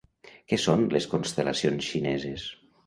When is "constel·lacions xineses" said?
1.13-2.51